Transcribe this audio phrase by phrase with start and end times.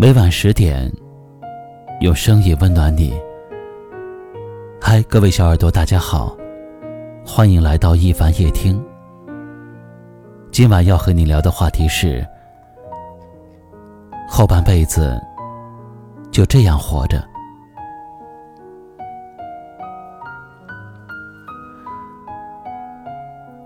[0.00, 0.90] 每晚十点，
[2.00, 3.12] 用声音温暖你。
[4.80, 6.34] 嗨，各位小耳朵，大家好，
[7.22, 8.82] 欢迎来到一凡夜听。
[10.50, 12.26] 今晚要和你聊的话题是：
[14.26, 15.20] 后半辈子
[16.30, 17.22] 就这样活着。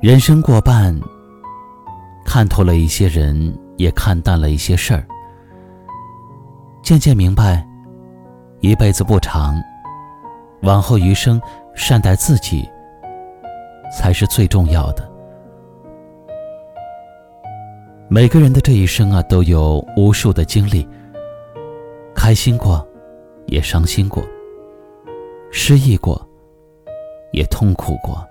[0.02, 1.00] 人生过半，
[2.26, 5.06] 看透了一些人，也看淡了一些事儿。
[6.84, 7.66] 渐渐明白，
[8.60, 9.56] 一辈子不长，
[10.60, 11.40] 往后余生
[11.74, 12.68] 善待自己
[13.90, 15.10] 才是最重要的。
[18.06, 20.86] 每个人的这一生啊，都有无数的经历，
[22.14, 22.86] 开心过，
[23.46, 24.22] 也伤心过；
[25.50, 26.20] 失意过，
[27.32, 28.22] 也痛苦过。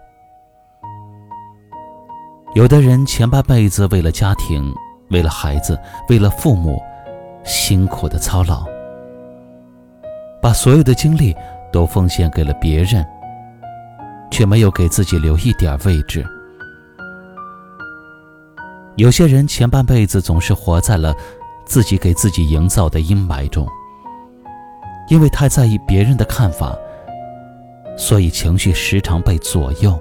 [2.53, 4.71] 有的人前半辈子为了家庭，
[5.09, 5.75] 为了孩子，
[6.07, 6.79] 为了父母。
[7.43, 8.65] 辛苦的操劳，
[10.41, 11.35] 把所有的精力
[11.71, 13.05] 都奉献给了别人，
[14.31, 16.25] 却没有给自己留一点位置。
[18.95, 21.15] 有些人前半辈子总是活在了
[21.65, 23.67] 自己给自己营造的阴霾中，
[25.09, 26.77] 因为太在意别人的看法，
[27.97, 29.99] 所以情绪时常被左右。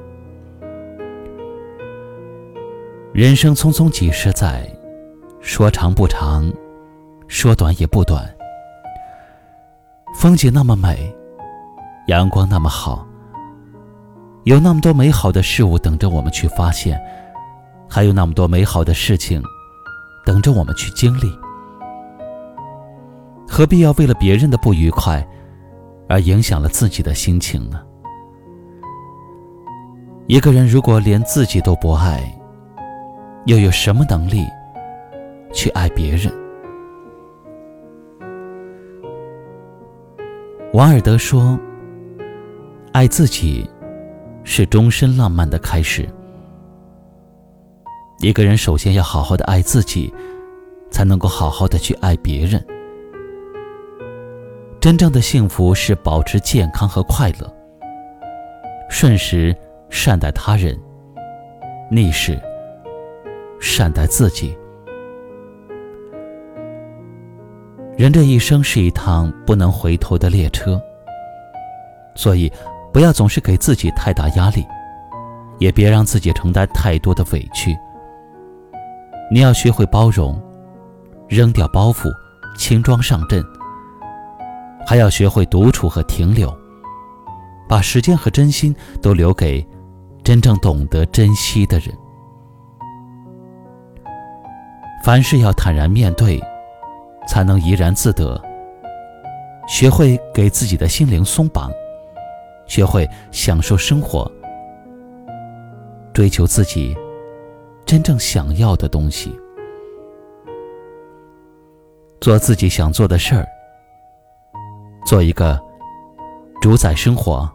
[3.15, 4.67] 人生匆匆几十载，
[5.41, 6.53] 说长不长。
[7.33, 8.23] 说短也不短，
[10.15, 11.11] 风景那么美，
[12.07, 13.07] 阳光那么好，
[14.45, 17.03] 有那么多美好的事物等着我们去发现，
[17.89, 19.43] 还有那么多美好的事情
[20.27, 21.35] 等着我们去经历，
[23.49, 25.27] 何必要为了别人的不愉快
[26.11, 27.81] 而影响了自己的心情呢？
[30.27, 32.23] 一个人如果连自己都不爱，
[33.47, 34.47] 又有什么能力
[35.51, 36.31] 去爱别人？
[40.73, 41.59] 王尔德说
[42.93, 43.69] ：“爱自己，
[44.43, 46.09] 是终身浪漫的开始。
[48.21, 50.11] 一个人首先要好好的爱自己，
[50.91, 52.65] 才能够好好的去爱别人。
[54.81, 57.55] 真正的幸福是保持健康和快乐，
[58.89, 59.55] 顺时
[59.91, 60.75] 善待他人，
[61.91, 62.41] 逆时
[63.61, 64.57] 善待自己。”
[67.97, 70.80] 人这一生是一趟不能回头的列车，
[72.14, 72.51] 所以
[72.91, 74.67] 不要总是给自己太大压力，
[75.58, 77.77] 也别让自己承担太多的委屈。
[79.30, 80.41] 你要学会包容，
[81.29, 82.11] 扔掉包袱，
[82.57, 83.45] 轻装上阵，
[84.86, 86.53] 还要学会独处和停留，
[87.69, 89.64] 把时间和真心都留给
[90.24, 91.95] 真正懂得珍惜的人。
[95.05, 96.42] 凡事要坦然面对。
[97.27, 98.41] 才能怡然自得。
[99.69, 101.71] 学会给自己的心灵松绑，
[102.67, 104.31] 学会享受生活，
[106.13, 106.97] 追求自己
[107.87, 109.35] 真正想要的东西，
[112.21, 113.47] 做自己想做的事儿，
[115.07, 115.59] 做一个
[116.61, 117.49] 主宰生活，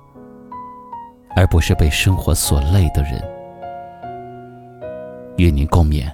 [1.35, 3.21] 而不是被生活所累的人。
[5.35, 6.09] 与您共勉。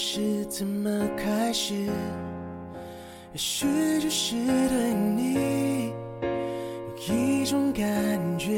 [0.00, 1.74] 是怎么开始？
[1.74, 1.90] 也
[3.34, 3.66] 许
[4.00, 5.92] 就是对你
[7.08, 7.84] 有一种感
[8.38, 8.48] 觉，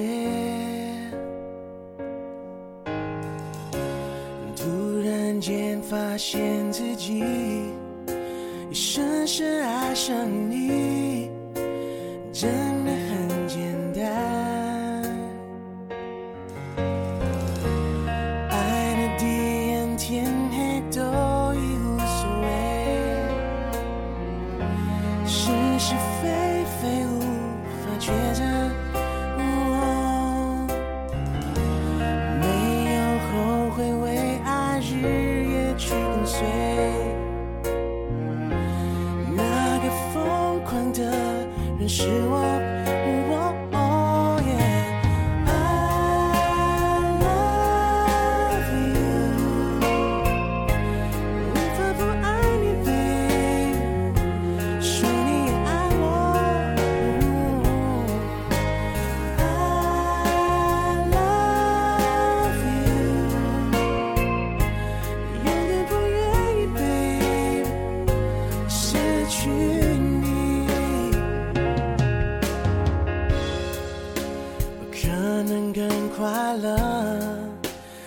[4.55, 7.25] 突然间发现自己
[8.71, 10.15] 已深深爱上
[10.51, 11.31] 你，
[12.35, 12.51] 真
[12.85, 12.93] 的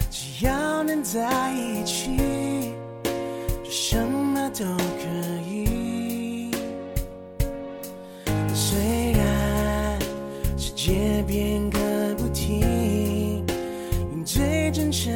[0.10, 2.74] 只要能在一起，
[3.63, 5.04] 就什么都可
[5.48, 6.51] 以。
[8.54, 10.00] 虽然
[10.57, 11.80] 世界变个
[12.16, 13.45] 不停，
[14.12, 15.13] 用最真诚。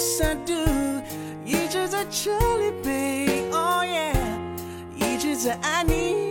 [0.00, 0.54] 三度
[1.44, 4.14] 一直在这里 baby oh yeah
[4.96, 6.29] 一直在爱你。